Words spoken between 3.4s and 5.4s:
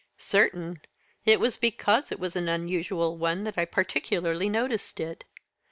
that I particularly noticed it.